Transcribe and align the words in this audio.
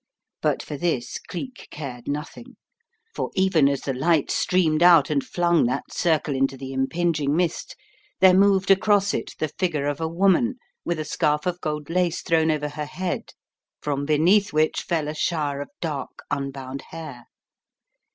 But 0.41 0.63
for 0.63 0.77
this 0.77 1.19
Cleek 1.27 1.67
cared 1.69 2.07
nothing, 2.07 2.57
for 3.13 3.29
even 3.35 3.69
as 3.69 3.81
the 3.81 3.93
light 3.93 4.31
streamed 4.31 4.81
out 4.81 5.11
and 5.11 5.23
flung 5.23 5.67
that 5.67 5.93
circle 5.93 6.33
into 6.33 6.57
the 6.57 6.73
impinging 6.73 7.35
mist, 7.35 7.75
there 8.19 8.33
moved 8.33 8.71
across 8.71 9.13
it 9.13 9.35
the 9.37 9.49
figure 9.59 9.85
of 9.85 10.01
a 10.01 10.07
woman 10.07 10.55
with 10.83 10.97
a 10.97 11.05
scarf 11.05 11.45
of 11.45 11.61
gold 11.61 11.87
lace 11.91 12.23
thrown 12.23 12.49
over 12.49 12.69
her 12.69 12.85
head, 12.87 13.33
from 13.79 14.05
beneath 14.07 14.51
which 14.51 14.81
fell 14.81 15.07
a 15.07 15.13
shower 15.13 15.61
of 15.61 15.69
dark, 15.81 16.23
un 16.31 16.49
bound 16.49 16.81
hair. 16.89 17.27